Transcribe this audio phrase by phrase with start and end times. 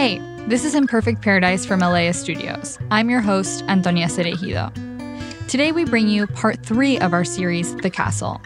[0.00, 2.78] Hey, this is Imperfect Paradise from LAist Studios.
[2.90, 4.72] I'm your host, Antonia Cereijido.
[5.46, 8.40] Today we bring you part three of our series, The Castle.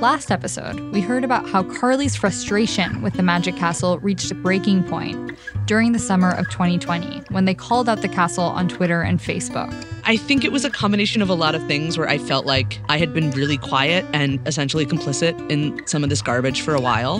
[0.00, 4.84] Last episode, we heard about how Carly's frustration with the Magic Castle reached a breaking
[4.84, 9.20] point during the summer of 2020 when they called out the castle on Twitter and
[9.20, 9.70] Facebook.
[10.04, 12.80] I think it was a combination of a lot of things where I felt like
[12.88, 16.80] I had been really quiet and essentially complicit in some of this garbage for a
[16.80, 17.16] while,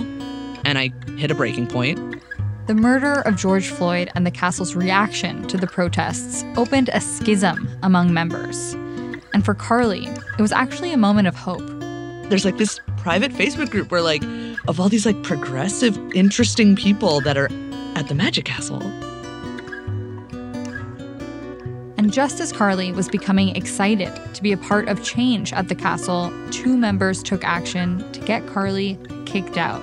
[0.65, 2.23] and I hit a breaking point.
[2.69, 7.67] The murder of George Floyd and the castle's reaction to the protests opened a schism
[7.81, 8.73] among members.
[9.33, 11.67] And for Carly, it was actually a moment of hope
[12.29, 14.21] there's like this private Facebook group where like
[14.67, 17.49] of all these like progressive, interesting people that are
[17.95, 18.83] at the Magic Castle.
[21.97, 25.75] And just as Carly was becoming excited to be a part of change at the
[25.75, 29.81] castle, two members took action to get Carly kicked out.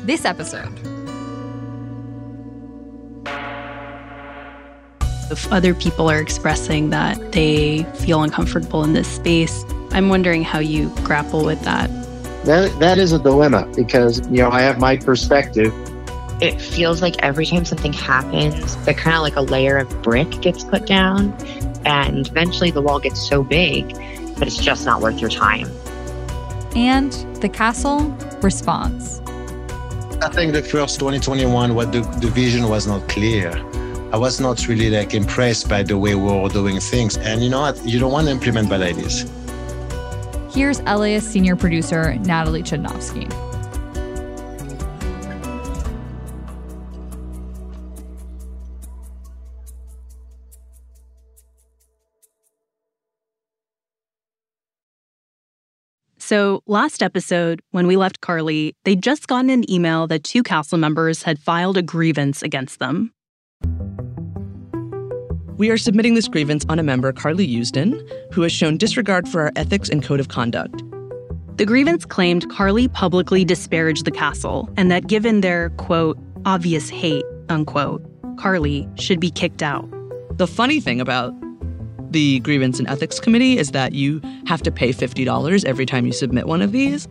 [0.00, 0.93] This episode.
[5.30, 10.58] If other people are expressing that they feel uncomfortable in this space, I'm wondering how
[10.58, 11.88] you grapple with that.
[12.44, 15.72] That that is a dilemma because you know I have my perspective.
[16.42, 20.30] It feels like every time something happens, that kind of like a layer of brick
[20.42, 21.32] gets put down,
[21.86, 23.94] and eventually the wall gets so big
[24.36, 25.70] that it's just not worth your time.
[26.76, 28.00] And the castle
[28.42, 29.20] response.
[30.20, 33.52] I think the first 2021, what the, the vision was not clear.
[34.14, 37.16] I was not really like impressed by the way we were doing things.
[37.16, 37.84] And you know what?
[37.84, 39.28] You don't want to implement bad ideas.
[40.52, 43.28] Here's LAist senior producer Natalie Chudnovsky.
[56.18, 60.78] So, last episode, when we left Carly, they'd just gotten an email that two council
[60.78, 63.10] members had filed a grievance against them.
[65.56, 69.42] We are submitting this grievance on a member, Carly Usdin, who has shown disregard for
[69.42, 70.82] our ethics and code of conduct.
[71.58, 77.24] The grievance claimed Carly publicly disparaged the castle and that given their, quote, obvious hate,
[77.48, 78.02] unquote,
[78.36, 79.88] Carly should be kicked out.
[80.38, 81.32] The funny thing about
[82.10, 86.12] the Grievance and Ethics Committee is that you have to pay $50 every time you
[86.12, 87.06] submit one of these.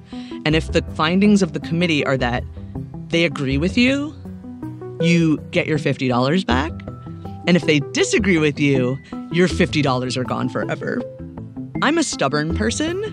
[0.45, 2.43] And if the findings of the committee are that
[3.07, 4.13] they agree with you,
[4.99, 6.73] you get your $50 back.
[7.45, 8.97] And if they disagree with you,
[9.31, 11.01] your $50 are gone forever.
[11.81, 13.03] I'm a stubborn person,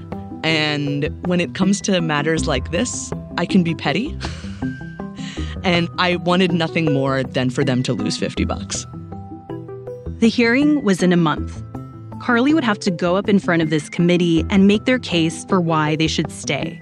[0.45, 4.17] and when it comes to matters like this, I can be petty.
[5.65, 8.87] and I wanted nothing more than for them to lose 50 bucks.
[10.19, 11.63] The hearing was in a month.
[12.21, 15.45] Carly would have to go up in front of this committee and make their case
[15.47, 16.81] for why they should stay.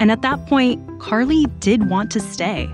[0.00, 2.68] And at that point, Carly did want to stay.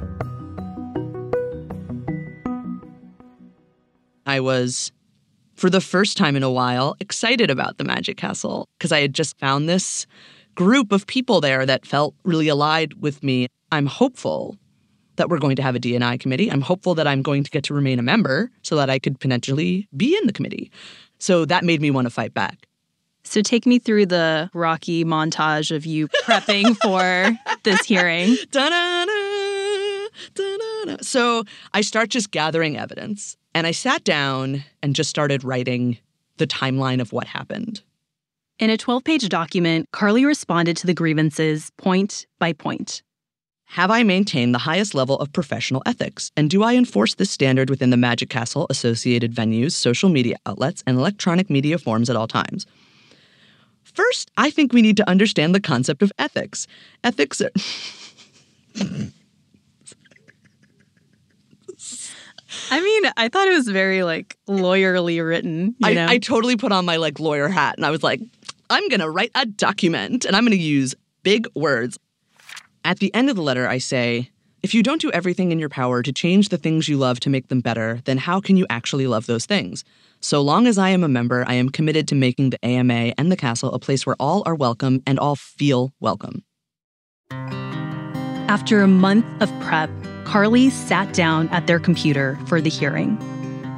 [4.26, 4.92] I was,
[5.54, 9.14] for the first time in a while, excited about the Magic Castle because I had
[9.14, 10.06] just found this
[10.54, 13.46] group of people there that felt really allied with me.
[13.70, 14.58] I'm hopeful
[15.16, 16.50] that we're going to have a D&I committee.
[16.50, 19.18] I'm hopeful that I'm going to get to remain a member so that I could
[19.18, 20.70] potentially be in the committee.
[21.18, 22.66] So that made me want to fight back.
[23.24, 28.36] So take me through the rocky montage of you prepping for this hearing.
[28.50, 30.96] Da-da-da, da-da-da.
[31.02, 31.44] So
[31.74, 33.36] I start just gathering evidence.
[33.56, 35.96] And I sat down and just started writing
[36.36, 37.80] the timeline of what happened.
[38.58, 43.00] In a 12 page document, Carly responded to the grievances point by point.
[43.64, 46.30] Have I maintained the highest level of professional ethics?
[46.36, 50.84] And do I enforce this standard within the Magic Castle associated venues, social media outlets,
[50.86, 52.66] and electronic media forms at all times?
[53.84, 56.66] First, I think we need to understand the concept of ethics.
[57.02, 57.52] Ethics are.
[62.70, 65.74] I mean, I thought it was very like lawyerly written.
[65.78, 66.06] You know?
[66.06, 68.20] I, I totally put on my like lawyer hat and I was like,
[68.70, 71.98] I'm gonna write a document and I'm gonna use big words.
[72.84, 74.30] At the end of the letter, I say,
[74.62, 77.30] if you don't do everything in your power to change the things you love to
[77.30, 79.84] make them better, then how can you actually love those things?
[80.20, 83.30] So long as I am a member, I am committed to making the AMA and
[83.30, 86.42] the castle a place where all are welcome and all feel welcome.
[87.30, 89.90] After a month of prep,
[90.26, 93.16] Carly sat down at their computer for the hearing.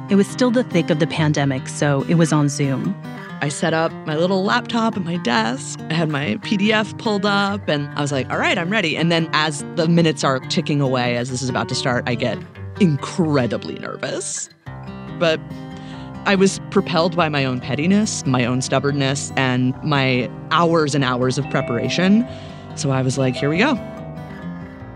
[0.09, 2.99] It was still the thick of the pandemic, so it was on Zoom.
[3.41, 5.79] I set up my little laptop at my desk.
[5.91, 8.97] I had my PDF pulled up and I was like, all right, I'm ready.
[8.97, 12.15] And then as the minutes are ticking away, as this is about to start, I
[12.15, 12.39] get
[12.79, 14.49] incredibly nervous.
[15.19, 15.39] But
[16.25, 21.37] I was propelled by my own pettiness, my own stubbornness, and my hours and hours
[21.37, 22.27] of preparation.
[22.75, 23.75] So I was like, here we go.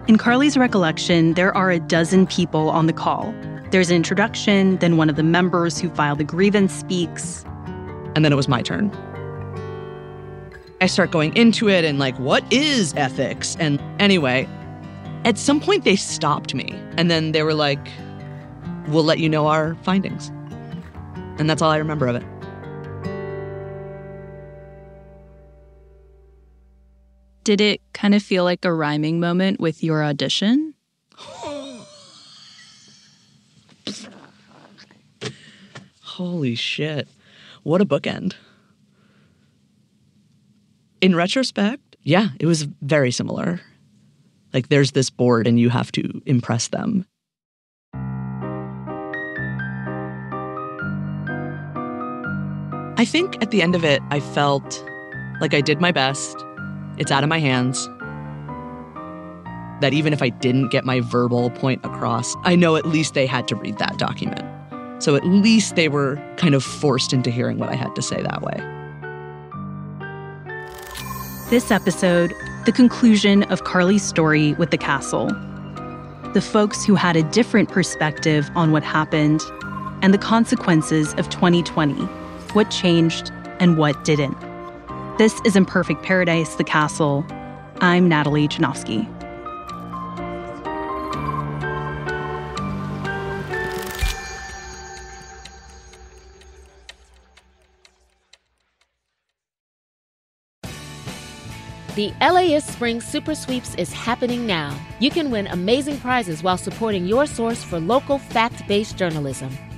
[0.05, 3.33] In Carly's recollection, there are a dozen people on the call.
[3.71, 7.45] There's an introduction, then one of the members who filed the grievance speaks.
[8.13, 8.91] And then it was my turn.
[10.81, 13.55] I start going into it and like, what is ethics?
[13.61, 14.45] And anyway,
[15.23, 17.87] at some point they stopped me and then they were like,
[18.89, 20.27] we'll let you know our findings.
[21.39, 22.25] And that's all I remember of it.
[27.43, 30.73] Did it kind of feel like a rhyming moment with your audition?
[36.01, 37.09] Holy shit.
[37.63, 38.35] What a bookend.
[41.01, 43.59] In retrospect, yeah, it was very similar.
[44.53, 47.05] Like there's this board and you have to impress them.
[52.95, 54.81] I think at the end of it, I felt
[55.41, 56.37] like I did my best.
[56.97, 57.87] It's out of my hands.
[59.81, 63.25] That even if I didn't get my verbal point across, I know at least they
[63.25, 64.43] had to read that document.
[65.03, 68.21] So at least they were kind of forced into hearing what I had to say
[68.21, 68.57] that way.
[71.49, 72.33] This episode,
[72.65, 75.27] the conclusion of Carly's story with the castle.
[76.33, 79.41] The folks who had a different perspective on what happened,
[80.01, 82.07] and the consequences of 2020
[82.53, 84.37] what changed and what didn't.
[85.19, 87.23] This is Imperfect Paradise, The Castle.
[87.81, 89.07] I'm Natalie Chudnovsky.
[101.93, 104.75] The LAist Spring Super Sweeps is happening now.
[104.99, 109.55] You can win amazing prizes while supporting your source for local fact based journalism.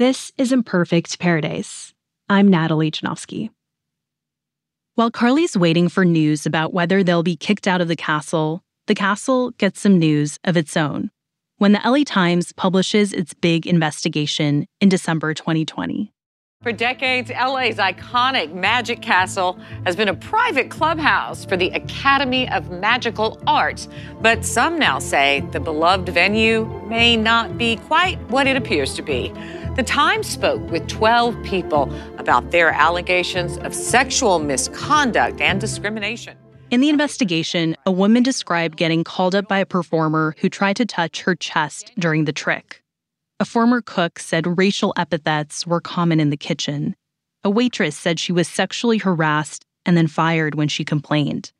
[0.00, 1.92] This is Imperfect Paradise.
[2.26, 3.50] I'm Natalie Chudnovsky.
[4.94, 8.94] While Carly's waiting for news about whether they'll be kicked out of the castle, the
[8.94, 11.10] castle gets some news of its own
[11.58, 16.10] when the LA Times publishes its big investigation in December 2020.
[16.62, 22.70] For decades, LA's iconic Magic Castle has been a private clubhouse for the Academy of
[22.70, 23.88] Magical Arts.
[24.20, 29.02] But some now say the beloved venue may not be quite what it appears to
[29.02, 29.32] be.
[29.76, 36.36] The Times spoke with 12 people about their allegations of sexual misconduct and discrimination.
[36.70, 40.86] In the investigation, a woman described getting called up by a performer who tried to
[40.86, 42.82] touch her chest during the trick.
[43.38, 46.96] A former cook said racial epithets were common in the kitchen.
[47.44, 51.52] A waitress said she was sexually harassed and then fired when she complained.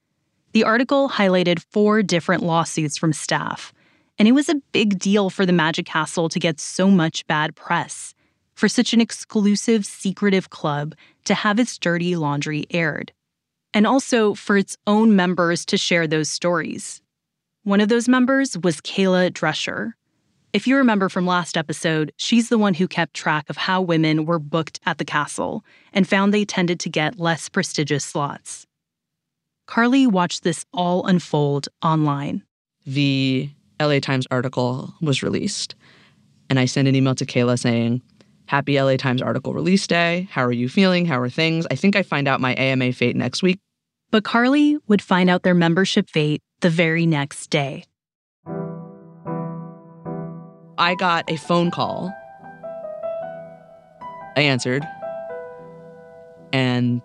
[0.52, 3.72] The article highlighted four different lawsuits from staff,
[4.20, 7.56] and it was a big deal for the Magic Castle to get so much bad
[7.56, 8.14] press,
[8.54, 13.12] for such an exclusive, secretive club to have its dirty laundry aired,
[13.72, 17.00] and also for its own members to share those stories.
[17.64, 19.94] One of those members was Kayla Drescher,
[20.52, 24.26] if you remember from last episode, she's the one who kept track of how women
[24.26, 28.66] were booked at the castle and found they tended to get less prestigious slots.
[29.66, 32.42] Carly watched this all unfold online.
[32.84, 35.74] The LA Times article was released,
[36.50, 38.02] and I sent an email to Kayla saying,
[38.46, 40.28] Happy LA Times article release day.
[40.30, 41.06] How are you feeling?
[41.06, 41.66] How are things?
[41.70, 43.60] I think I find out my AMA fate next week.
[44.10, 47.84] But Carly would find out their membership fate the very next day.
[50.78, 52.12] I got a phone call.
[54.36, 54.84] I answered.
[56.52, 57.02] and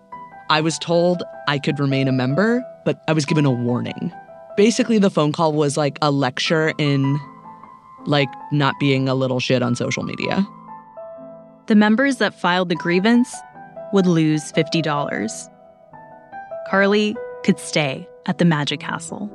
[0.50, 4.12] I was told I could remain a member, but I was given a warning.
[4.56, 7.20] Basically, the phone call was like a lecture in
[8.06, 10.46] like not being a little shit on social media.
[11.66, 13.34] The members that filed the grievance
[13.92, 15.50] would lose $50.
[16.70, 19.30] Carly could stay at the Magic Castle.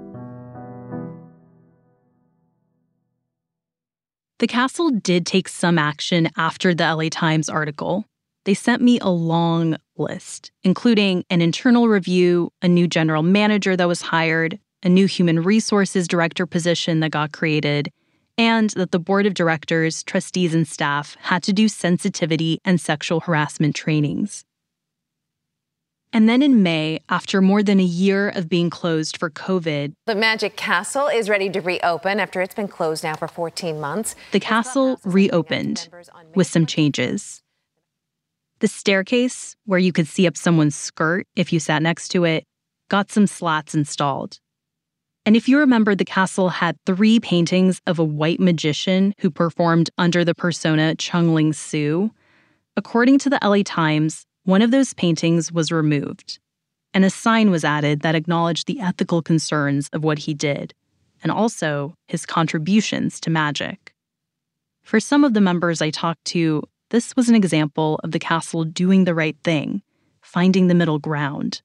[4.39, 8.05] The castle did take some action after the LA Times article.
[8.45, 13.87] They sent me a long list, including an internal review, a new general manager that
[13.87, 17.91] was hired, a new human resources director position that got created,
[18.37, 23.19] and that the board of directors, trustees, and staff had to do sensitivity and sexual
[23.21, 24.45] harassment trainings.
[26.13, 30.15] And then in May, after more than a year of being closed for COVID, the
[30.15, 34.15] Magic Castle is ready to reopen after it's been closed now for 14 months.
[34.33, 35.87] The castle reopened
[36.35, 37.41] with some changes.
[38.59, 42.43] The staircase, where you could see up someone's skirt if you sat next to it,
[42.89, 44.39] got some slats installed.
[45.25, 49.89] And if you remember, the castle had three paintings of a white magician who performed
[49.97, 52.11] under the persona Chung Ling Soo.
[52.75, 56.39] According to the LA Times, one of those paintings was removed,
[56.93, 60.73] and a sign was added that acknowledged the ethical concerns of what he did,
[61.21, 63.93] and also his contributions to magic.
[64.81, 68.63] For some of the members I talked to, this was an example of the castle
[68.63, 69.83] doing the right thing,
[70.21, 71.61] finding the middle ground.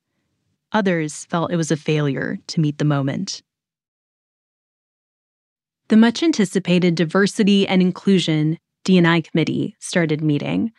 [0.73, 3.43] Others felt it was a failure to meet the moment.
[5.88, 10.73] The much anticipated Diversity and Inclusion D&I committee started meeting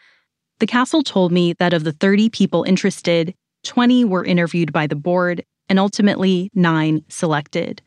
[0.60, 4.96] the castle told me that of the 30 people interested, 20 were interviewed by the
[4.96, 7.82] board and ultimately nine selected,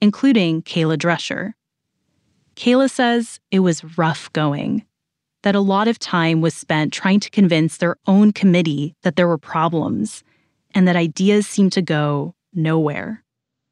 [0.00, 1.52] including Kayla Drescher.
[2.56, 4.84] Kayla says it was rough going,
[5.42, 9.28] that a lot of time was spent trying to convince their own committee that there
[9.28, 10.24] were problems
[10.74, 13.22] and that ideas seemed to go nowhere.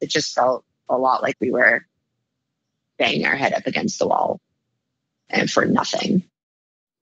[0.00, 1.86] It just felt a lot like we were
[2.98, 4.40] banging our head up against the wall
[5.28, 6.22] and for nothing.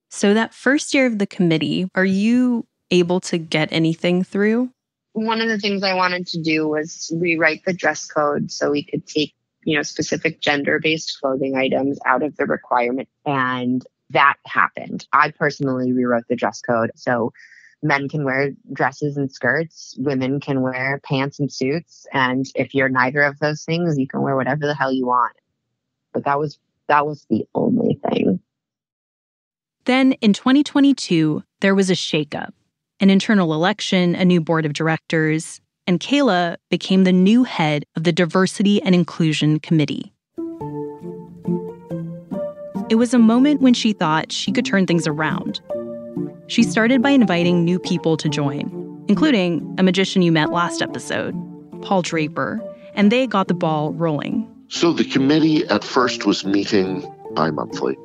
[0.09, 4.69] So, that first year of the committee, are you able to get anything through?
[5.13, 8.83] One of the things I wanted to do was rewrite the dress code so we
[8.83, 9.33] could take,
[9.63, 13.09] you know, specific gender based clothing items out of the requirement.
[13.25, 15.07] And that happened.
[15.11, 16.91] I personally rewrote the dress code.
[16.95, 17.33] So,
[17.81, 22.05] men can wear dresses and skirts, women can wear pants and suits.
[22.13, 25.33] And if you're neither of those things, you can wear whatever the hell you want.
[26.13, 28.39] But that was that was the only thing.
[29.85, 32.51] Then in 2022, there was a shakeup
[32.99, 38.05] an internal election, a new board of directors, and Kayla became the new head of
[38.05, 40.13] the Diversity and Inclusion Committee.
[42.89, 45.59] It was a moment when she thought she could turn things around.
[46.47, 51.33] She started by inviting new people to join, including a magician you met last episode,
[51.81, 52.61] Paul Draper,
[52.93, 54.42] and they got the ball rolling.
[54.73, 57.95] So the committee at first was meeting bi monthly.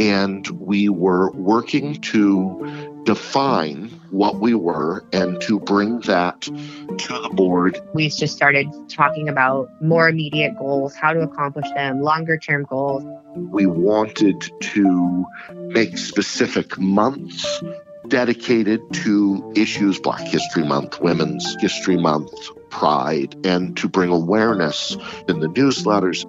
[0.00, 7.30] And we were working to define what we were and to bring that to the
[7.32, 7.80] board.
[7.94, 13.04] We just started talking about more immediate goals, how to accomplish them, longer term goals.
[13.36, 17.62] We wanted to make specific months
[18.08, 22.32] dedicated to issues Black History Month, Women's History Month,
[22.70, 24.96] Pride, and to bring awareness
[25.28, 26.24] in the newsletters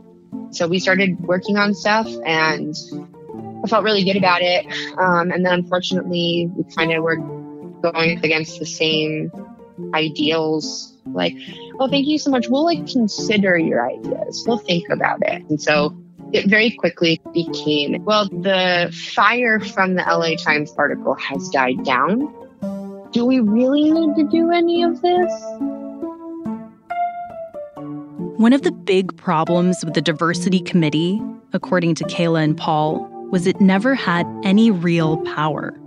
[0.51, 2.75] so we started working on stuff and
[3.63, 4.65] I felt really good about it.
[4.97, 9.31] Um, and then unfortunately, we kind of were going against the same
[9.93, 11.35] ideals like,
[11.79, 12.47] oh, thank you so much.
[12.49, 15.43] We'll like consider your ideas, we'll think about it.
[15.49, 15.95] And so
[16.31, 22.33] it very quickly became well, the fire from the LA Times article has died down.
[23.11, 25.78] Do we really need to do any of this?
[28.39, 33.45] One of the big problems with the diversity committee, according to Kayla and Paul, was
[33.45, 35.77] it never had any real power.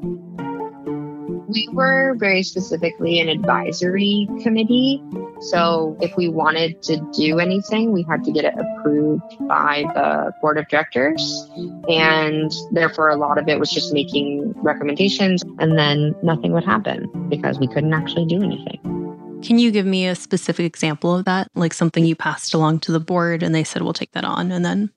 [1.49, 5.03] We were very specifically an advisory committee.
[5.41, 10.35] So if we wanted to do anything, we had to get it approved by the
[10.43, 11.51] board of directors.
[11.89, 17.09] And therefore, a lot of it was just making recommendations, and then nothing would happen
[17.31, 18.92] because we couldn't actually do anything.
[19.43, 21.49] Can you give me a specific example of that?
[21.55, 24.53] Like something you passed along to the board and they said, we'll take that on.
[24.53, 24.91] And then.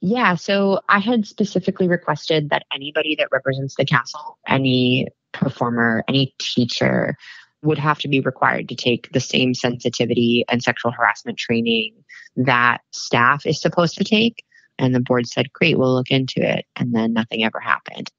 [0.00, 0.34] Yeah.
[0.34, 7.16] So I had specifically requested that anybody that represents the castle, any performer, any teacher,
[7.62, 11.94] would have to be required to take the same sensitivity and sexual harassment training
[12.36, 14.44] that staff is supposed to take.
[14.78, 16.66] And the board said, great, we'll look into it.
[16.74, 18.10] And then nothing ever happened.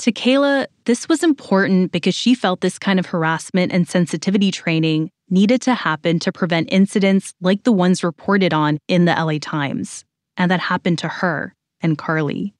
[0.00, 5.10] To Kayla, this was important because she felt this kind of harassment and sensitivity training
[5.28, 10.06] needed to happen to prevent incidents like the ones reported on in the LA Times,
[10.38, 12.54] and that happened to her and Carly.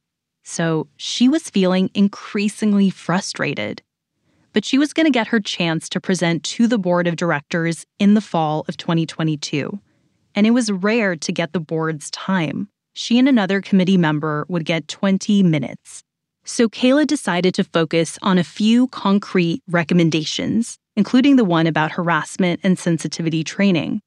[0.45, 3.81] So she was feeling increasingly frustrated.
[4.53, 7.87] But she was going to get her chance to present to the board of directors
[7.99, 9.81] in the fall of 2022.
[10.35, 12.69] And it was rare to get the board's time.
[12.93, 16.05] She and another committee member would get 20 minutes.
[16.45, 22.61] So Kayla decided to focus on a few concrete recommendations, including the one about harassment
[22.63, 24.01] and sensitivity training.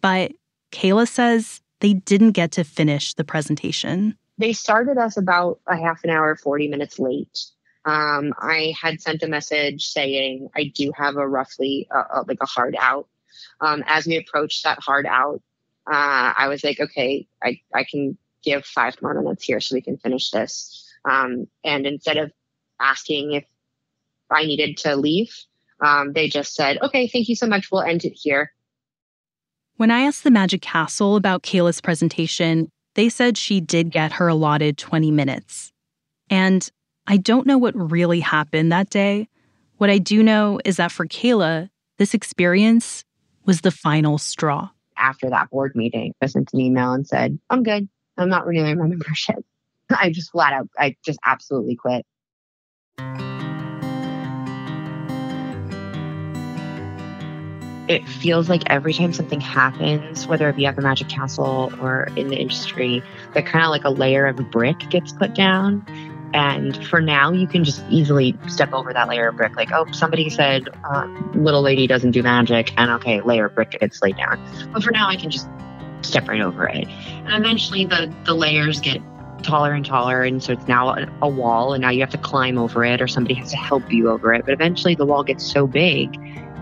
[0.00, 0.32] But
[0.72, 4.16] Kayla says they didn't get to finish the presentation.
[4.38, 7.38] They started us about a half an hour, 40 minutes late.
[7.84, 12.38] Um, I had sent a message saying I do have a roughly uh, uh, like
[12.40, 13.08] a hard out.
[13.60, 15.42] Um, as we approached that hard out,
[15.86, 19.82] uh, I was like, okay, I, I can give five more minutes here so we
[19.82, 20.91] can finish this.
[21.04, 22.32] Um, and instead of
[22.80, 23.44] asking if
[24.30, 25.34] I needed to leave,
[25.80, 27.70] um, they just said, okay, thank you so much.
[27.70, 28.52] We'll end it here.
[29.76, 34.28] When I asked the Magic Castle about Kayla's presentation, they said she did get her
[34.28, 35.72] allotted 20 minutes.
[36.30, 36.68] And
[37.06, 39.28] I don't know what really happened that day.
[39.78, 41.68] What I do know is that for Kayla,
[41.98, 43.04] this experience
[43.44, 44.70] was the final straw.
[44.96, 47.88] After that board meeting, I sent an email and said, I'm good.
[48.16, 49.44] I'm not renewing my membership.
[50.00, 52.04] I just flat out, I just absolutely quit.
[57.88, 62.08] It feels like every time something happens, whether it be at the Magic Castle or
[62.16, 63.02] in the industry,
[63.34, 65.84] that kind of like a layer of brick gets put down.
[66.32, 69.56] And for now, you can just easily step over that layer of brick.
[69.56, 73.72] Like, oh, somebody said uh, little lady doesn't do magic, and okay, layer of brick
[73.72, 74.42] gets laid down.
[74.72, 75.46] But for now, I can just
[76.00, 76.88] step right over it.
[76.88, 79.02] And eventually, the the layers get
[79.42, 80.22] taller and taller.
[80.22, 83.08] And so it's now a, wall, and now you have to climb over it, or
[83.08, 84.44] somebody has to help you over it.
[84.44, 86.12] But eventually, the wall gets so big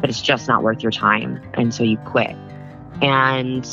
[0.00, 1.40] that it's just not worth your time.
[1.54, 2.34] And so you quit.
[3.02, 3.64] And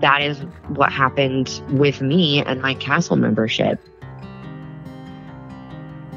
[0.00, 3.80] that is what happened with me and my castle membership.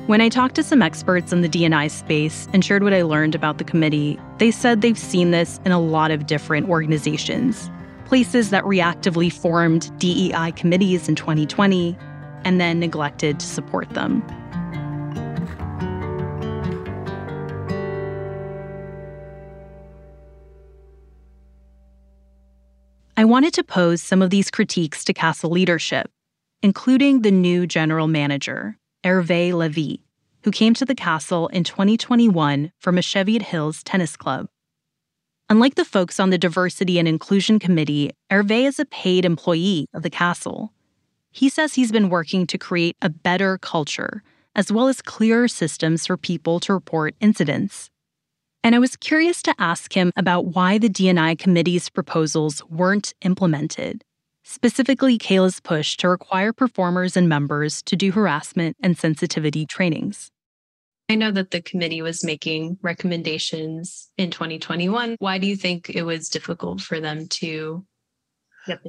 [0.08, 3.36] When I talked to some experts in the DNI space and shared what I learned
[3.36, 7.70] about the committee, they said they've seen this in a lot of different organizations
[8.14, 11.98] places that reactively formed DEI committees in 2020
[12.44, 14.22] and then neglected to support them.
[23.18, 26.12] I wanted to pose some of these critiques to Castle leadership,
[26.62, 30.06] including the new general manager, Hervé Levy,
[30.44, 34.50] who came to the castle in 2021 from a Cheviot Hills tennis club.
[35.54, 40.02] Unlike the folks on the Diversity and Inclusion Committee, Hervé is a paid employee of
[40.02, 40.74] the castle.
[41.30, 44.24] He says he's been working to create a better culture,
[44.56, 47.92] as well as clearer systems for people to report incidents.
[48.64, 54.04] And I was curious to ask him about why the DNI committee's proposals weren't implemented,
[54.42, 60.32] specifically Kayla's push to require performers and members to do harassment and sensitivity trainings.
[61.14, 65.18] I know that the committee was making recommendations in 2021.
[65.20, 67.86] Why do you think it was difficult for them to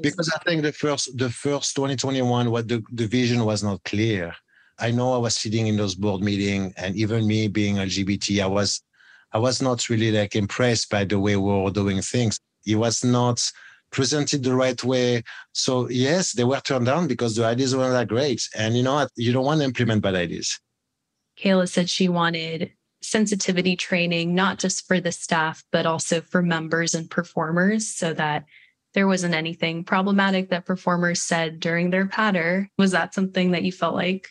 [0.01, 4.35] because I think the first the first 2021 what the, the vision was not clear.
[4.79, 8.47] I know I was sitting in those board meetings and even me being LGBT, I
[8.47, 8.81] was
[9.35, 12.41] I was not really like impressed by the way we were doing things.
[12.65, 13.39] It was not
[13.91, 15.25] presented the right way.
[15.53, 18.41] So yes, they were turned down because the ideas weren't that great.
[18.57, 19.11] And you know what?
[19.15, 20.59] You don't want to implement bad ideas.
[21.39, 26.95] Kayla said she wanted sensitivity training, not just for the staff, but also for members
[26.95, 28.45] and performers so that
[28.95, 32.71] there wasn't anything problematic that performers said during their patter.
[32.79, 34.29] Was that something that you felt like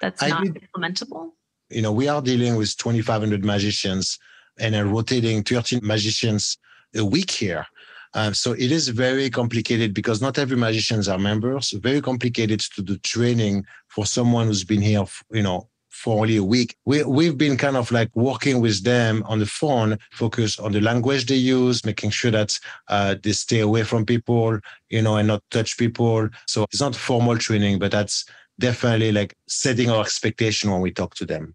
[0.00, 1.30] that's I not did, implementable?
[1.70, 4.18] You know, we are dealing with 2,500 magicians
[4.58, 6.58] and are rotating 13 magicians
[6.94, 7.66] a week here.
[8.14, 11.70] Uh, so it is very complicated because not every magicians are members.
[11.70, 16.42] Very complicated to do training for someone who's been here, you know, for only a
[16.42, 16.76] week.
[16.86, 20.80] We, we've been kind of like working with them on the phone, focus on the
[20.80, 25.28] language they use, making sure that uh, they stay away from people, you know, and
[25.28, 26.28] not touch people.
[26.46, 28.24] So it's not formal training, but that's
[28.58, 31.54] definitely like setting our expectation when we talk to them.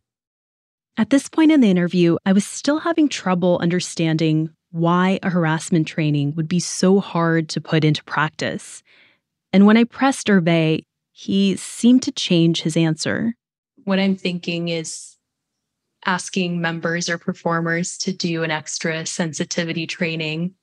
[0.97, 5.87] At this point in the interview, I was still having trouble understanding why a harassment
[5.87, 8.83] training would be so hard to put into practice.
[9.51, 13.33] And when I pressed Hervé, he seemed to change his answer
[13.87, 15.15] what I'm thinking is
[16.05, 20.55] asking members or performers to do an extra sensitivity training,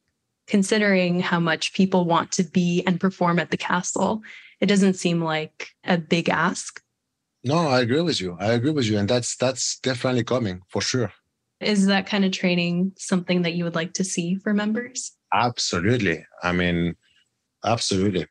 [0.47, 4.21] considering how much people want to be and perform at the castle.
[4.61, 6.83] It doesn't seem like a big ask.
[7.43, 8.37] No, I agree with you.
[8.39, 8.99] I agree with you.
[8.99, 11.11] And that's that's definitely coming for sure.
[11.61, 15.13] Is that kind of training something that you would like to see for members?
[15.33, 16.27] Absolutely.
[16.43, 16.95] I mean,
[17.65, 18.27] absolutely.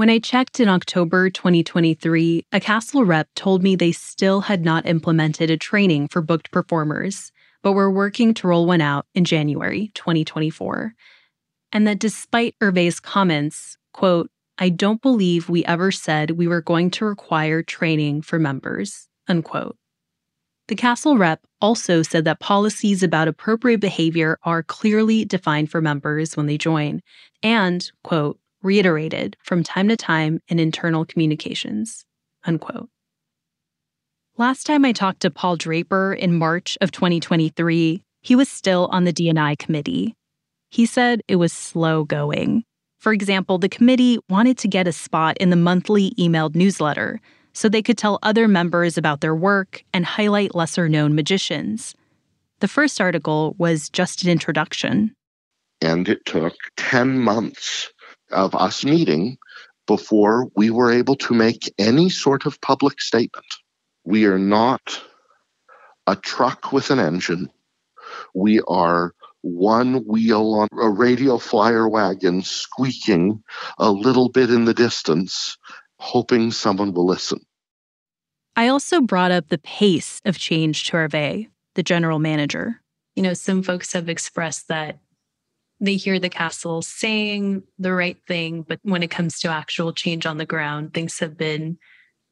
[0.00, 4.86] When I checked in October 2023, a castle rep told me they still had not
[4.86, 7.32] implemented a training for booked performers,
[7.62, 10.94] but were working to roll one out in January 2024.
[11.70, 16.90] And that despite Hervé's comments, quote, I don't believe we ever said we were going
[16.92, 19.76] to require training for members, unquote.
[20.68, 26.38] The castle rep also said that policies about appropriate behavior are clearly defined for members
[26.38, 27.02] when they join,
[27.42, 32.04] and, quote, reiterated from time to time in internal communications,
[32.44, 32.88] unquote.
[34.36, 39.04] Last time I talked to Paul Draper in March of 2023, he was still on
[39.04, 40.14] the DNI committee.
[40.70, 42.64] He said it was slow going.
[42.98, 47.20] For example, the committee wanted to get a spot in the monthly emailed newsletter
[47.52, 51.94] so they could tell other members about their work and highlight lesser known magicians.
[52.60, 55.14] The first article was just an introduction.
[55.80, 57.90] And it took 10 months
[58.32, 59.38] of us meeting
[59.86, 63.46] before we were able to make any sort of public statement.
[64.04, 65.02] We are not
[66.06, 67.50] a truck with an engine.
[68.34, 73.42] We are one wheel on a radio flyer wagon squeaking
[73.78, 75.56] a little bit in the distance,
[75.98, 77.40] hoping someone will listen.
[78.56, 82.80] I also brought up the pace of change to Hervé, the general manager.
[83.16, 84.98] You know, some folks have expressed that
[85.80, 90.26] they hear the castle saying the right thing, but when it comes to actual change
[90.26, 91.78] on the ground, things have been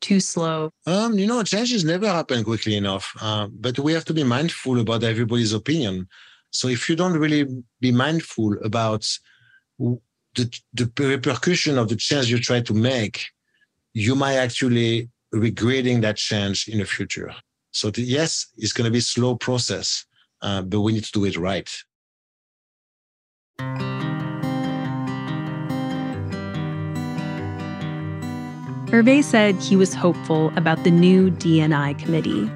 [0.00, 0.70] too slow?
[0.86, 3.12] Um, you know, changes never happen quickly enough.
[3.20, 6.08] Uh, but we have to be mindful about everybody's opinion.
[6.50, 7.46] So if you don't really
[7.80, 9.06] be mindful about
[9.78, 13.24] the, the repercussion of the change you try to make,
[13.92, 17.34] you might actually regretting that change in the future.
[17.70, 20.06] So the, yes, it's going to be a slow process,
[20.42, 21.70] uh, but we need to do it right.
[28.90, 32.50] Hervé said he was hopeful about the new DNI committee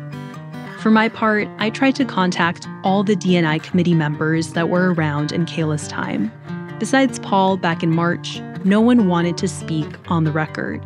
[0.82, 5.30] for my part, I tried to contact all the DNI committee members that were around
[5.30, 6.32] in Kayla's time.
[6.80, 10.84] Besides Paul back in March, no one wanted to speak on the record.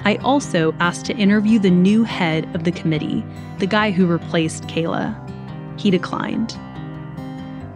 [0.00, 3.24] I also asked to interview the new head of the committee,
[3.60, 5.16] the guy who replaced Kayla.
[5.80, 6.58] He declined.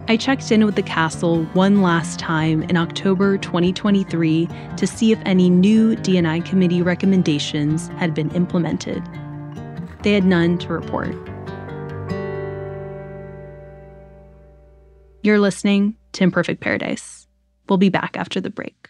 [0.07, 5.19] I checked in with the castle one last time in October 2023 to see if
[5.25, 9.01] any new DNI committee recommendations had been implemented
[10.03, 11.15] they had none to report.
[15.23, 17.27] You're listening to Imperfect Paradise.
[17.69, 18.89] We'll be back after the break.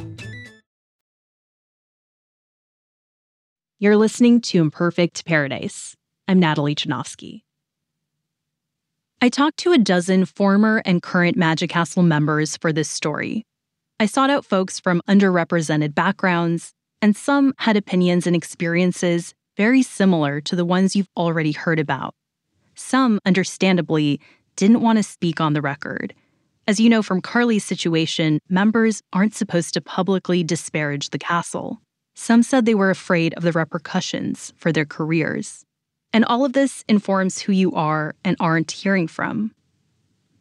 [3.83, 5.97] You're listening to Imperfect Paradise.
[6.27, 7.41] I'm Natalie Chudnovsky.
[9.19, 13.43] I talked to a dozen former and current Magic Castle members for this story.
[13.99, 20.41] I sought out folks from underrepresented backgrounds, and some had opinions and experiences very similar
[20.41, 22.13] to the ones you've already heard about.
[22.75, 24.21] Some, understandably,
[24.57, 26.13] didn't want to speak on the record.
[26.67, 31.81] As you know from Carly's situation, members aren't supposed to publicly disparage the castle.
[32.15, 35.65] Some said they were afraid of the repercussions for their careers.
[36.13, 39.53] And all of this informs who you are and aren't hearing from.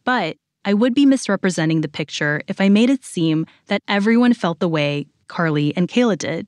[0.04, 4.58] But I would be misrepresenting the picture if I made it seem that everyone felt
[4.58, 6.46] the way Carly and Kayla did,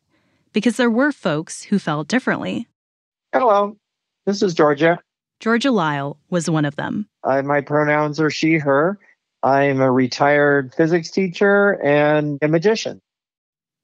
[0.53, 2.67] because there were folks who felt differently.
[3.33, 3.77] Hello,
[4.27, 4.99] this is Georgia.
[5.41, 7.09] Georgia Lyle was one of them.
[7.25, 8.99] Uh, my pronouns are she, her.
[9.43, 13.01] I'm a retired physics teacher and a magician.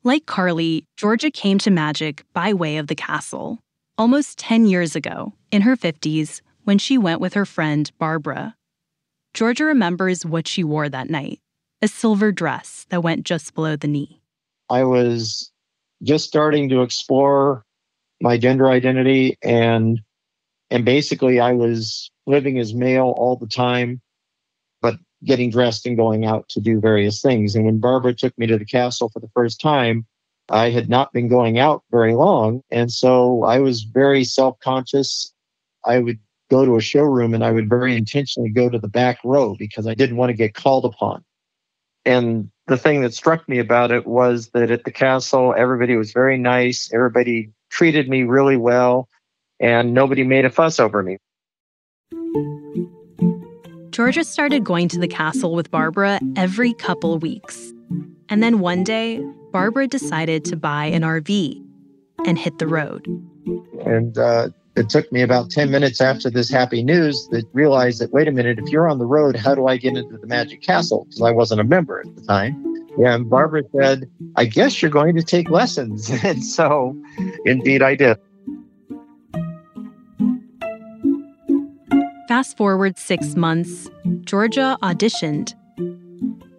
[0.08, 3.58] Like Carly, Georgia came to magic by way of the castle.
[3.98, 8.56] almost 10 years ago, in her 50s, when she went with her friend Barbara.
[9.34, 11.40] Georgia remembers what she wore that night
[11.82, 14.22] a silver dress that went just below the knee.
[14.70, 15.52] I was
[16.02, 17.66] just starting to explore
[18.22, 20.00] my gender identity and
[20.70, 24.00] and basically I was living as male all the time
[25.24, 28.58] getting dressed and going out to do various things and when Barbara took me to
[28.58, 30.06] the castle for the first time
[30.50, 35.32] I had not been going out very long and so I was very self-conscious
[35.84, 36.18] I would
[36.50, 39.86] go to a showroom and I would very intentionally go to the back row because
[39.86, 41.24] I didn't want to get called upon
[42.04, 46.12] and the thing that struck me about it was that at the castle, everybody was
[46.12, 46.90] very nice.
[46.92, 49.08] Everybody treated me really well,
[49.60, 51.18] and nobody made a fuss over me.
[53.98, 57.72] Georgia started going to the castle with Barbara every couple weeks.
[58.28, 61.60] And then one day, Barbara decided to buy an RV
[62.24, 63.08] and hit the road.
[63.84, 68.12] And uh, it took me about 10 minutes after this happy news that realized that,
[68.12, 70.62] wait a minute, if you're on the road, how do I get into the Magic
[70.62, 71.06] Castle?
[71.06, 72.54] Because I wasn't a member at the time.
[73.04, 76.08] And Barbara said, I guess you're going to take lessons.
[76.22, 76.96] and so,
[77.44, 78.16] indeed, I did.
[82.28, 83.88] Fast forward six months,
[84.20, 85.54] Georgia auditioned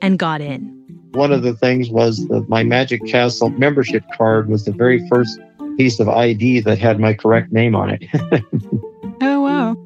[0.02, 0.64] and got in.
[1.12, 5.40] One of the things was that my Magic Castle membership card was the very first
[5.78, 8.04] piece of ID that had my correct name on it.
[9.22, 9.78] oh, wow.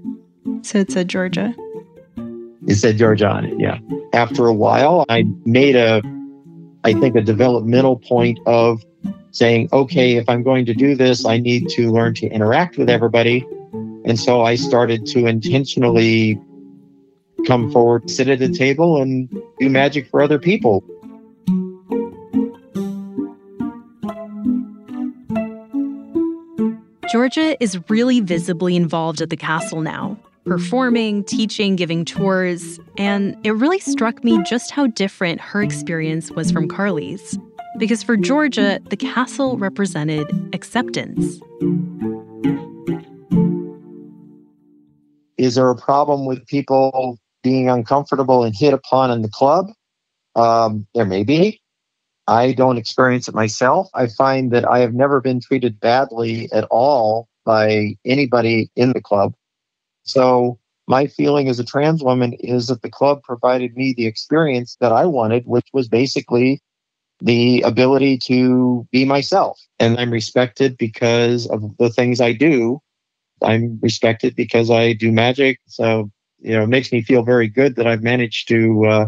[0.61, 1.53] So it said Georgia.
[2.65, 3.77] It said Georgia on it, yeah.
[4.13, 6.01] After a while, I made a,
[6.85, 8.81] I think, a developmental point of
[9.31, 12.89] saying, okay, if I'm going to do this, I need to learn to interact with
[12.89, 13.45] everybody.
[14.05, 16.39] And so I started to intentionally
[17.47, 20.83] come forward, sit at a table, and do magic for other people.
[27.11, 33.51] Georgia is really visibly involved at the castle now, performing, teaching, giving tours, and it
[33.51, 37.37] really struck me just how different her experience was from Carly's.
[37.77, 41.39] Because for Georgia, the castle represented acceptance.
[45.43, 49.67] Is there a problem with people being uncomfortable and hit upon in the club?
[50.37, 51.59] Um, there may be.
[52.27, 53.89] I don't experience it myself.
[53.93, 59.01] I find that I have never been treated badly at all by anybody in the
[59.01, 59.33] club.
[60.03, 64.77] So my feeling as a trans woman is that the club provided me the experience
[64.79, 66.61] that I wanted, which was basically
[67.19, 69.59] the ability to be myself.
[69.77, 72.81] And I'm respected because of the things I do.
[73.43, 75.59] I'm respected because I do magic.
[75.67, 79.05] So, you know, it makes me feel very good that I've managed to, uh,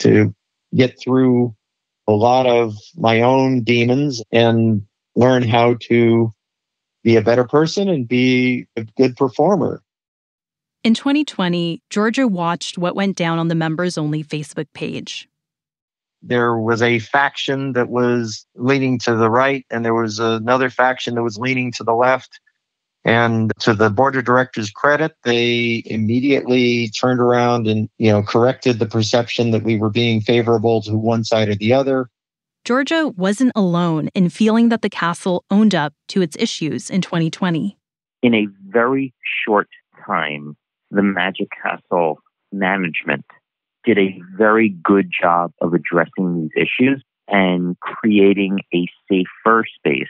[0.00, 0.34] to
[0.74, 1.54] get through
[2.06, 4.82] a lot of my own demons and
[5.14, 6.32] learn how to
[7.02, 9.82] be a better person and be a good performer.
[10.84, 15.28] In 2020, Georgia watched what went down on the members only Facebook page.
[16.22, 21.14] There was a faction that was leaning to the right, and there was another faction
[21.14, 22.40] that was leaning to the left.
[23.08, 28.78] And to the board of directors' credit, they immediately turned around and, you know, corrected
[28.78, 32.10] the perception that we were being favorable to one side or the other.
[32.66, 37.78] Georgia wasn't alone in feeling that the castle owned up to its issues in 2020.
[38.22, 39.68] In a very short
[40.06, 40.54] time,
[40.90, 42.20] the Magic Castle
[42.52, 43.24] management
[43.84, 50.08] did a very good job of addressing these issues and creating a safer space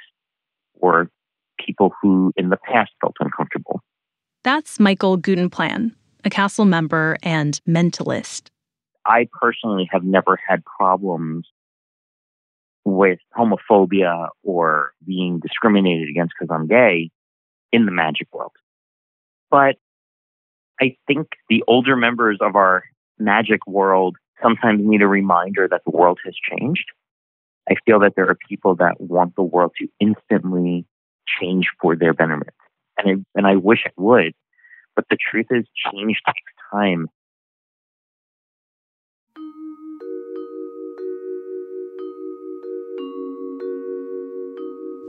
[0.81, 1.09] for
[1.69, 3.83] people who in the past felt uncomfortable.
[4.43, 5.93] That's Michael Gutenplan,
[6.25, 8.49] a castle member and mentalist.
[9.05, 11.47] I personally have never had problems
[12.85, 17.11] with homophobia or being discriminated against because I'm gay
[17.73, 18.53] in the magic world.
[19.51, 19.77] But
[20.81, 22.85] I think the older members of our
[23.19, 26.87] magic world sometimes need a reminder that the world has changed.
[27.69, 30.87] I feel that there are people that want the world to instantly
[31.41, 32.55] change for their betterment.
[32.99, 34.35] And I, and I wish it would.
[34.97, 36.41] But the truth is, change takes
[36.73, 37.09] time.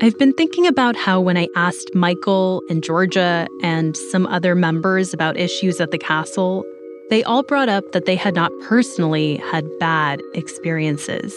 [0.01, 5.13] I've been thinking about how when I asked Michael and Georgia and some other members
[5.13, 6.63] about issues at the castle,
[7.09, 11.33] they all brought up that they had not personally had bad experiences.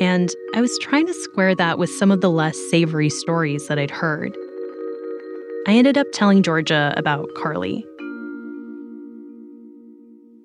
[0.00, 3.78] And I was trying to square that with some of the less savory stories that
[3.78, 4.36] I'd heard.
[5.66, 7.86] I ended up telling Georgia about Carly.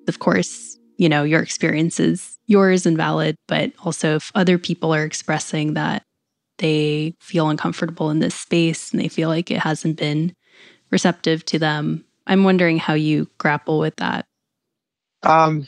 [0.06, 4.94] Of course, you know, your experience is yours and valid, but also if other people
[4.94, 6.04] are expressing that
[6.58, 10.34] they feel uncomfortable in this space and they feel like it hasn't been
[10.90, 12.04] receptive to them.
[12.26, 14.26] I'm wondering how you grapple with that.
[15.22, 15.66] Um,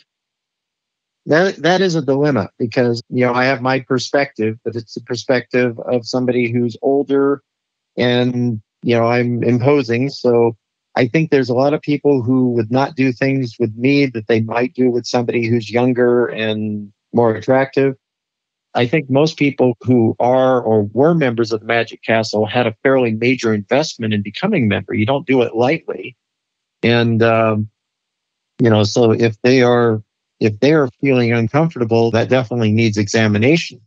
[1.26, 5.00] that that is a dilemma because you know I have my perspective, but it's the
[5.02, 7.42] perspective of somebody who's older,
[7.96, 10.08] and you know I'm imposing.
[10.08, 10.56] So
[10.96, 14.26] I think there's a lot of people who would not do things with me that
[14.26, 17.94] they might do with somebody who's younger and more attractive.
[18.74, 22.74] I think most people who are or were members of the Magic Castle had a
[22.82, 24.94] fairly major investment in becoming member.
[24.94, 26.16] You don't do it lightly,
[26.82, 27.68] and um,
[28.60, 30.02] you know, so if they are
[30.42, 33.80] if they are feeling uncomfortable, that definitely needs examination.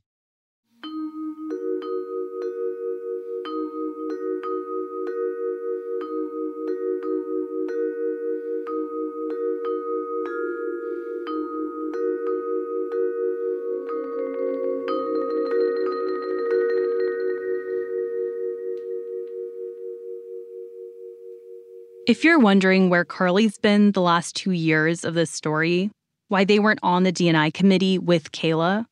[22.08, 25.90] If you're wondering where Carly's been the last two years of this story,
[26.28, 28.86] why they weren't on the DNI committee with Kayla,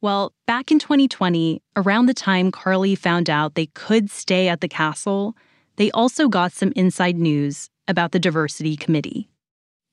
[0.00, 4.68] well, back in 2020, around the time Carly found out they could stay at the
[4.68, 5.36] castle,
[5.76, 9.28] they also got some inside news about the diversity committee.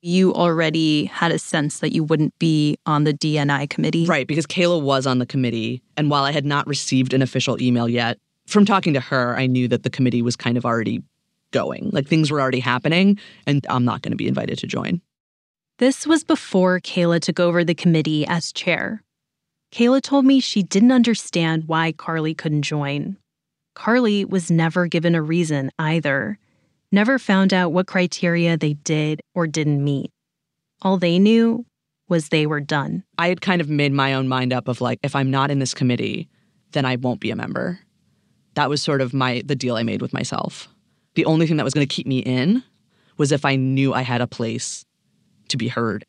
[0.01, 4.05] You already had a sense that you wouldn't be on the DNI committee.
[4.05, 5.81] Right, because Kayla was on the committee.
[5.97, 9.47] And while I had not received an official email yet, from talking to her, I
[9.47, 11.01] knew that the committee was kind of already
[11.49, 11.89] going.
[11.91, 15.01] Like things were already happening, and I'm not going to be invited to join.
[15.77, 19.03] This was before Kayla took over the committee as chair.
[19.73, 23.17] Kayla told me she didn't understand why Carly couldn't join.
[23.73, 26.39] Carly was never given a reason either,
[26.91, 30.11] never found out what criteria they did or didn't meet.
[30.81, 31.65] All they knew
[32.07, 33.03] was they were done.
[33.17, 35.59] I had kind of made my own mind up of like, if I'm not in
[35.59, 36.29] this committee,
[36.71, 37.79] then I won't be a member.
[38.53, 40.69] That was sort of my the deal I made with myself
[41.15, 42.63] the only thing that was going to keep me in
[43.17, 44.84] was if I knew I had a place
[45.49, 46.05] to be heard.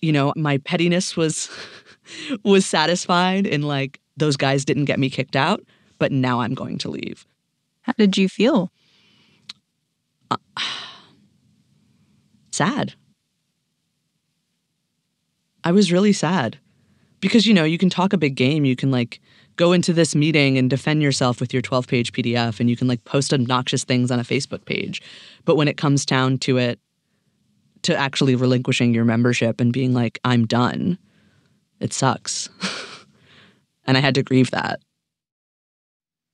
[0.00, 1.50] You know, my pettiness was
[2.44, 5.62] was satisfied in like those guys didn't get me kicked out,
[5.98, 7.26] but now I'm going to leave.
[7.82, 8.70] How did you feel?
[10.30, 10.36] Uh,
[12.50, 12.94] sad.
[15.64, 16.58] I was really sad
[17.20, 19.20] because you know, you can talk a big game, you can like
[19.56, 22.86] go into this meeting and defend yourself with your 12 page PDF and you can
[22.86, 25.02] like post obnoxious things on a Facebook page.
[25.44, 26.78] But when it comes down to it,
[27.86, 30.98] to actually relinquishing your membership and being like, I'm done,
[31.80, 32.48] it sucks.
[33.86, 34.80] and I had to grieve that.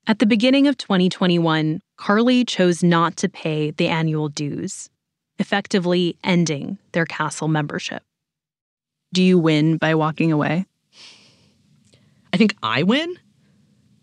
[0.06, 4.88] At the beginning of 2021, Carly chose not to pay the annual dues,
[5.38, 8.02] effectively ending their castle membership.
[9.12, 10.64] Do you win by walking away?
[12.32, 13.14] I think I win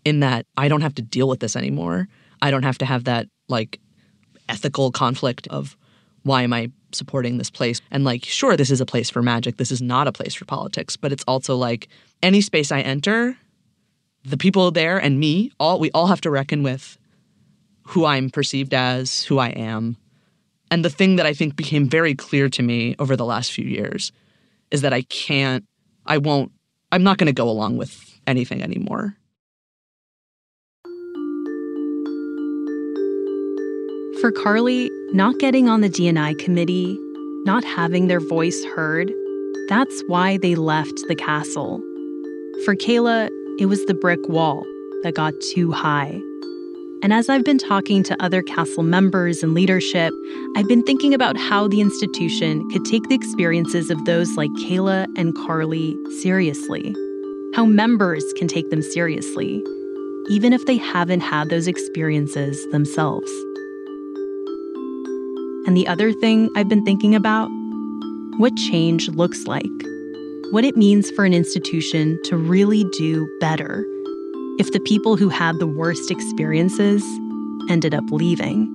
[0.04, 2.08] in that I don't have to deal with this anymore.
[2.40, 3.80] I don't have to have that like
[4.48, 5.76] ethical conflict of
[6.22, 7.80] why am I supporting this place?
[7.90, 9.56] And like, sure, this is a place for magic.
[9.56, 10.96] This is not a place for politics.
[10.96, 11.88] But it's also like
[12.22, 13.36] any space I enter,
[14.24, 16.98] the people there and me, all we all have to reckon with
[17.82, 19.96] who I'm perceived as, who I am.
[20.70, 23.64] And the thing that I think became very clear to me over the last few
[23.64, 24.12] years
[24.70, 25.64] is that I can't,
[26.06, 26.52] I won't,
[26.92, 29.16] I'm not going to go along with anything anymore.
[34.20, 36.98] For Carly, not getting on the DNI committee,
[37.44, 39.12] not having their voice heard,
[39.68, 41.80] that's why they left the castle.
[42.64, 44.64] For Kayla, it was the brick wall
[45.02, 46.20] that got too high.
[47.02, 50.12] And as I've been talking to other castle members and leadership,
[50.54, 55.06] I've been thinking about how the institution could take the experiences of those like Kayla
[55.16, 56.94] and Carly seriously
[57.54, 59.62] how members can take them seriously,
[60.28, 63.30] even if they haven't had those experiences themselves.
[65.66, 67.48] And the other thing I've been thinking about
[68.38, 69.64] what change looks like,
[70.50, 73.84] what it means for an institution to really do better
[74.58, 77.04] if the people who had the worst experiences
[77.68, 78.68] ended up leaving.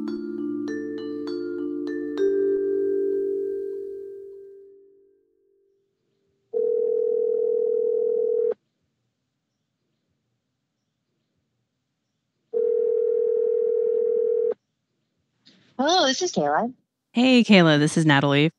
[15.77, 16.73] Hello, this is Kayla.
[17.11, 18.49] Hey, Kayla, this is Natalie.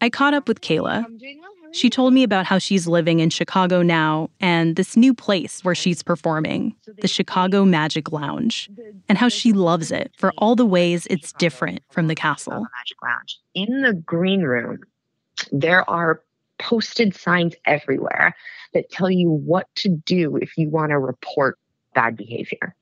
[0.00, 1.04] I caught up with Kayla.
[1.72, 5.74] She told me about how she's living in Chicago now and this new place where
[5.74, 8.70] she's performing, the Chicago Magic Lounge,
[9.06, 12.66] and how she loves it for all the ways it's different from the castle.
[12.78, 13.38] Magic Lounge.
[13.54, 14.78] In the green room,
[15.50, 16.22] there are
[16.58, 18.34] posted signs everywhere
[18.72, 21.58] that tell you what to do if you want to report
[21.94, 22.74] bad behavior.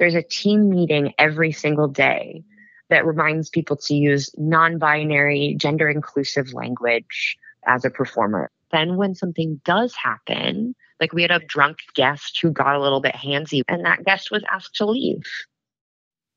[0.00, 2.42] There's a team meeting every single day
[2.90, 8.50] that reminds people to use non binary, gender inclusive language as a performer.
[8.72, 13.00] Then, when something does happen, like we had a drunk guest who got a little
[13.00, 15.22] bit handsy, and that guest was asked to leave.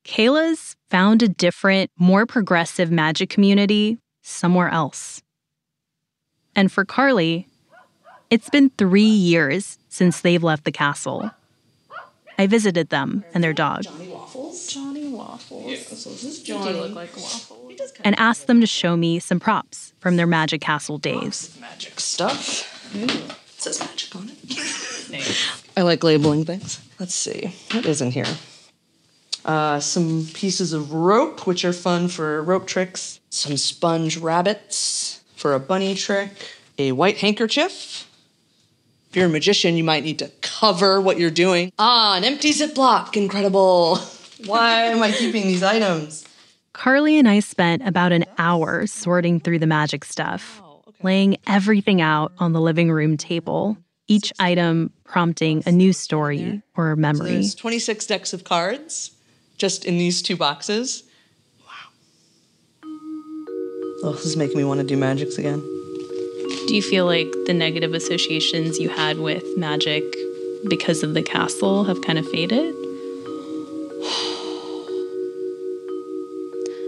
[0.04, 5.22] Kayla's found a different, more progressive magic community somewhere else.
[6.56, 7.48] And for Carly,
[8.30, 11.30] it's been three years since they've left the castle.
[12.38, 13.84] I visited them and their dog.
[13.84, 14.68] Johnny Waffles.
[14.68, 15.72] Johnny Waffles.
[15.72, 16.74] Yeah, so this is Johnny.
[16.74, 17.72] look like waffle.
[18.04, 21.58] And asked them to show me some props from their magic castle days.
[21.60, 22.96] Magic stuff.
[22.96, 25.62] Ooh, it says magic on it.
[25.78, 26.80] I like labeling things.
[27.00, 27.54] Let's see.
[27.72, 28.26] What is in here?
[29.46, 33.20] Uh, some pieces of rope, which are fun for rope tricks.
[33.30, 36.32] Some sponge rabbits for a bunny trick.
[36.78, 38.08] A white handkerchief
[39.10, 41.72] if you're a magician, you might need to cover what you're doing.
[41.80, 43.16] Ah, an empty Ziploc.
[43.16, 44.00] Incredible.
[44.46, 46.26] Why am I keeping these items?
[46.74, 50.62] Carly and I spent about an hour sorting through the magic stuff,
[51.02, 53.78] laying everything out on the living room table,
[54.08, 57.32] each item prompting a new story or So memory.
[57.34, 59.12] there's 26 decks of cards
[59.58, 61.04] just in these two boxes.
[61.66, 62.90] Wow.
[64.04, 65.60] Oh, this is making me want to do magics again.
[66.68, 70.04] Do you feel like the negative associations you had with magic
[70.70, 72.76] because of the castle have kind of faded?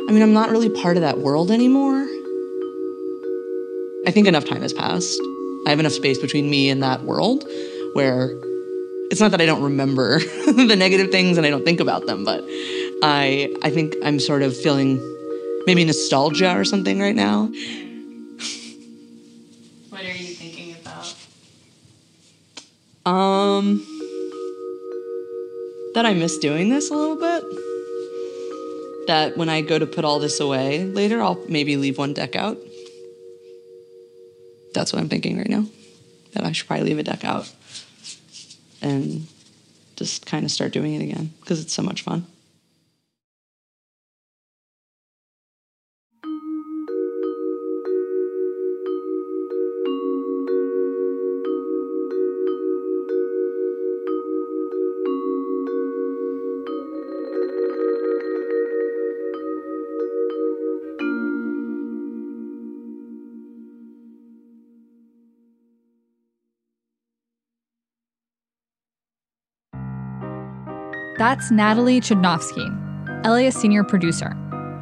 [0.10, 2.02] I mean, I'm not really part of that world anymore.
[4.08, 5.22] I think enough time has passed.
[5.68, 7.44] I have enough space between me and that world
[7.94, 8.32] where
[9.12, 12.26] it's not that I don't remember the negative things and I don't think about them,
[12.26, 12.44] but
[13.04, 14.98] I I think I'm sort of feeling
[15.68, 17.52] maybe nostalgia or something right now.
[19.90, 21.16] What are you thinking about?
[23.06, 23.86] Um
[25.94, 27.69] that I miss doing this a little bit.
[29.10, 32.36] That when I go to put all this away later, I'll maybe leave one deck
[32.36, 32.60] out.
[34.76, 35.66] That's what I'm thinking right now.
[36.34, 37.52] That I should probably leave a deck out
[38.84, 39.26] and
[39.96, 42.28] just kind of start doing it again because it's so much fun.
[71.20, 72.66] That's Natalie Chudnovsky,
[73.26, 74.38] LAist senior producer.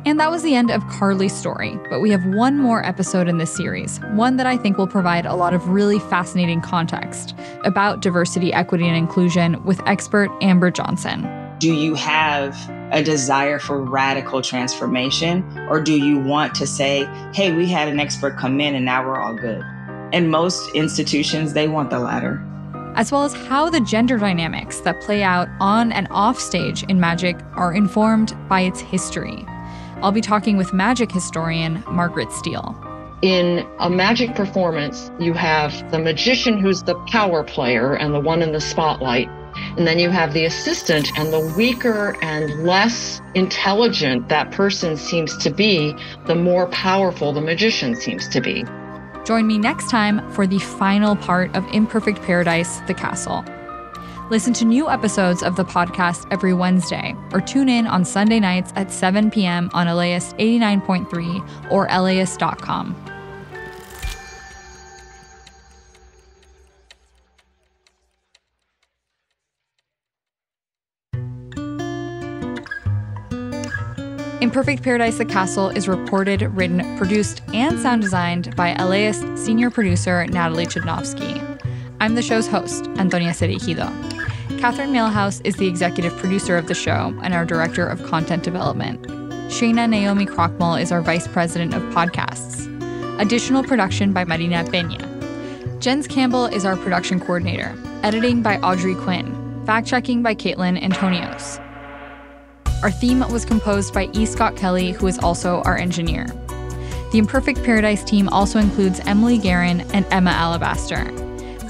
[0.06, 3.40] And that was the end of Carly's story, but we have one more episode in
[3.40, 7.34] this series, one that I think will provide a lot of really fascinating context
[7.64, 11.28] about diversity, equity, and inclusion with expert Amber Johnson.
[11.58, 12.56] Do you have
[12.92, 18.00] a desire for radical transformation, or do you want to say, hey, we had an
[18.00, 19.64] expert come in and now we're all good?
[20.14, 22.44] In most institutions, they want the latter.
[22.98, 27.00] As well as how the gender dynamics that play out on and off stage in
[27.00, 29.46] magic are informed by its history.
[30.02, 32.76] I'll be talking with magic historian Margaret Steele.
[33.22, 38.42] In a magic performance, you have the magician who's the power player and the one
[38.42, 39.30] in the spotlight.
[39.76, 45.36] And then you have the assistant, and the weaker and less intelligent that person seems
[45.38, 45.96] to be,
[46.28, 48.64] the more powerful the magician seems to be.
[49.28, 53.44] Join me next time for the final part of Imperfect Paradise The Castle.
[54.30, 58.72] Listen to new episodes of the podcast every Wednesday or tune in on Sunday nights
[58.78, 59.70] at 7 p.m.
[59.74, 62.96] on LAist 89.3 or LAist.com.
[74.40, 80.28] Imperfect Paradise the Castle is reported, written, produced, and sound designed by LAist senior producer
[80.28, 81.42] Natalie Chudnovsky.
[82.00, 83.90] I'm the show's host, Antonia Cereijido.
[84.60, 89.02] Catherine Mailhouse is the executive producer of the show and our director of content development.
[89.50, 92.68] Shayna Naomi Krochmal is our vice president of podcasts.
[93.20, 95.02] Additional production by Marina Peña.
[95.80, 97.76] Jens Campbell is our production coordinator.
[98.04, 99.64] Editing by Audrey Quinn.
[99.66, 101.64] Fact checking by Caitlin Antonios.
[102.84, 104.26] Our theme was composed by E.
[104.26, 106.28] Scott Kelly, who is also our engineer.
[107.12, 111.06] The Imperfect Paradise team also includes Emily Guerin and Emma Alabaster.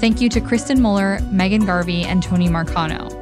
[0.00, 3.14] Thank you to Kristen Muller, Megan Garvey, and Tony Marcano.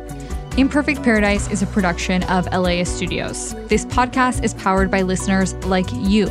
[0.59, 3.55] Imperfect Paradise is a production of LAist Studios.
[3.69, 6.27] This podcast is powered by listeners like you,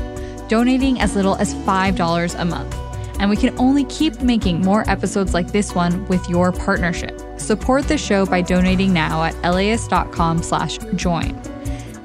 [0.50, 2.76] donating as little as $5 a month.
[3.20, 7.18] And we can only keep making more episodes like this one with your partnership.
[7.46, 11.40] Support the show by donating now at laist.com slash join.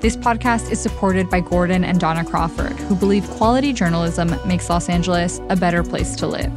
[0.01, 4.91] This podcast is supported by Gordon and Dona Crawford, who believe quality journalism makes Los
[4.91, 6.53] Angeles a better place to live.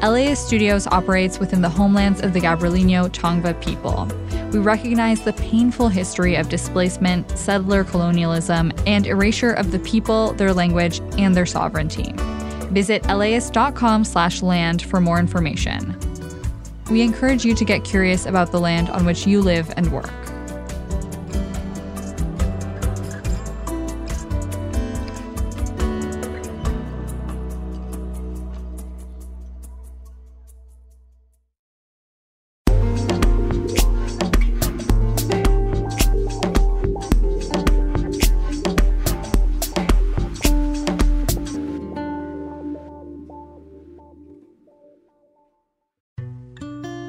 [0.00, 4.06] LAist Studios operates within the homelands of the Gabrielino Tongva people.
[4.52, 10.54] We recognize the painful history of displacement, settler colonialism, and erasure of the people, their
[10.54, 12.12] language, and their sovereignty.
[12.70, 15.96] Visit laist.com slash land for more information.
[16.90, 20.27] We encourage you to get curious about the land on which you live and work.